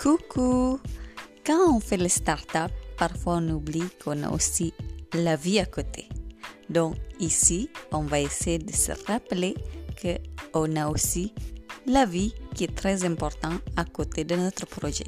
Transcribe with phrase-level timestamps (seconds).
[0.00, 0.78] Coucou
[1.44, 4.72] Quand on fait les startups, parfois on oublie qu'on a aussi
[5.12, 6.08] la vie à côté.
[6.70, 9.56] Donc ici, on va essayer de se rappeler
[10.00, 11.34] qu'on a aussi
[11.84, 15.06] la vie qui est très importante à côté de notre projet.